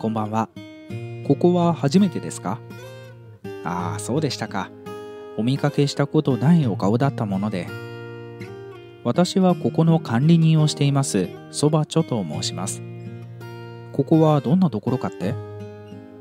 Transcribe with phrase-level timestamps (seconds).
[0.00, 0.48] こんばんは。
[1.28, 2.58] ここは初めてですか？
[3.64, 4.70] ああ、そうでしたか。
[5.36, 7.68] お見かけしたことないお顔だったもので。
[9.04, 12.80] 私はここの管理人をしています、そばちょと申します。
[13.92, 15.34] ここはどんなところかって？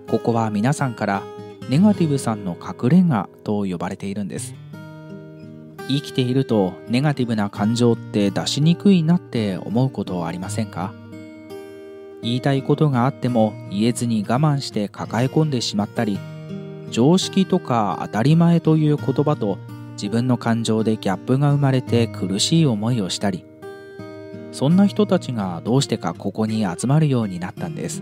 [0.09, 1.23] ここは皆さんから
[1.69, 4.55] ネガティブさんの隠れ家と呼ばれているんです。
[5.87, 10.93] 生きているとネガティブな感情って出しにくいなって思うことはありませんか？
[12.21, 16.19] 言いたいことがあっても言えずに我慢して抱え込んでしまったり
[16.91, 19.57] 常識とか当たり前という言葉と
[19.93, 23.45] 自分の感情でギャップが生まれて苦しい思いをしたり
[24.51, 28.01] そんな人たちがどうしてかここに集まるようになったんです。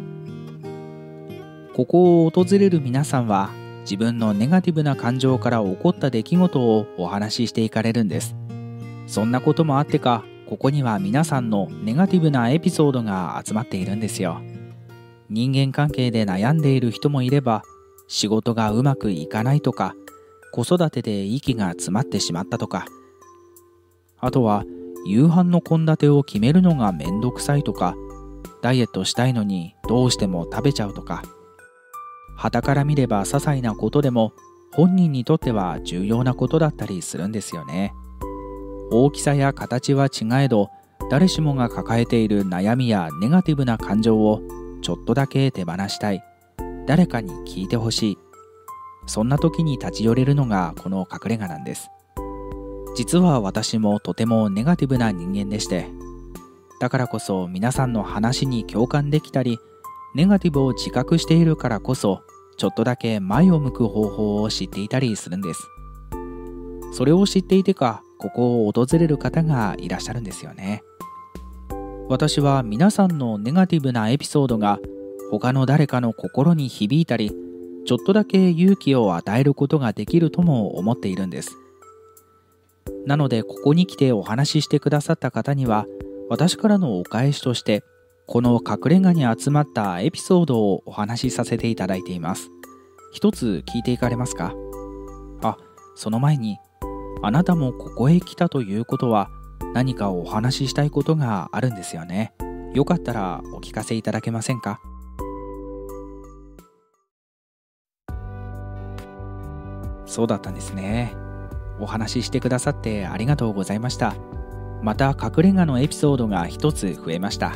[1.73, 8.35] ここを訪れる皆さんは自分のネガティブな感情から起こった出来事をお話ししていかれるんです。
[9.05, 14.41] そんなこともあってかここには皆さんのネガティブなエピソードが集まっているんですよ
[15.29, 17.63] 人間関係で悩んでいる人もいれば
[18.07, 19.93] 仕事がうまくいかないとか
[20.53, 22.85] 子育てで息が詰まってしまったとか
[24.19, 24.63] あとは
[25.05, 27.95] 夕飯の献立を決めるのがめんどくさいとか
[28.61, 31.23] ダイエットしたいのにどうしても食べちゃうとか
[32.37, 34.31] 傍から見れば些細なことでも
[34.73, 37.93] 本人にとっては重要なことだったりするんですよね。
[38.91, 40.69] 大きさや形は違えど
[41.09, 44.41] 誰しもが抱えている悩みやネガティブな感情を
[44.81, 46.23] ちょっとだけ手放したい。
[46.85, 48.17] 誰かに聞いてほしい。
[49.07, 51.89] そんな時に立ち寄れるのがこの隠れ家なんです。
[52.97, 55.87] 実は私もとてもネガティブな人間でして
[56.79, 59.59] だからこそ皆さんの話に共感できたり
[60.15, 62.21] ネガティブを自覚しているからこそ
[62.57, 65.61] ちょっとだけ前を向く方法を知っていたりするんです。
[66.91, 70.83] それを知っていてかここを訪れる方がいらっしゃるんですよね。
[72.09, 74.79] 私は皆さんのネガティブなエピソードが
[75.29, 77.31] 他の誰かの心に響いたり
[77.85, 81.51] ちょっとだけ勇気を与えることができるとも思っているんです。
[83.05, 85.85] なのでここに来てお話ししてくださった方には
[86.29, 87.83] 私からのお返しとして
[88.25, 92.49] この隠れ家に集まったエピソードをお話しさせていただいています。
[93.13, 94.53] 一つ聞いていかれますか？
[95.41, 95.57] あ
[95.95, 96.57] その前に
[97.21, 99.29] あなたもここへ来たということは
[99.73, 102.33] 何かお話ししたいことがあるんですよね。
[102.73, 104.79] よかったらお聞かせいただけませんか？
[110.05, 111.15] そうだったんですね。
[111.79, 114.15] お話ししてくださってありがとうございました。
[114.81, 117.53] また隠れ家のエピソードが一つ増えました。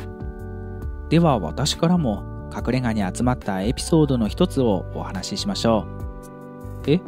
[1.08, 5.86] では私からも隠れ家に集まったエピソードの一つをお話ししましょ
[6.86, 6.90] う。
[6.90, 7.00] え？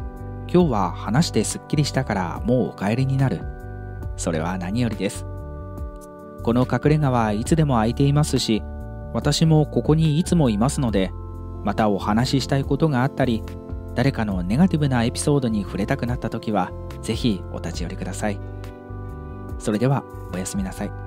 [0.52, 3.40] 今日は話してすっきりしたからもうお帰りになる。
[4.16, 5.26] それは何よりです。
[6.42, 8.62] この隠れ家はいつでも空いていますし、
[9.12, 11.10] 私もここにいつもいますので、
[11.64, 13.42] またお話ししたいことがあったり、
[13.94, 18.38] 誰かのネガティブなエピソードに触れたくなった時は、ぜひお立ち寄りください。
[19.58, 21.03] それでは、おやすみなさい。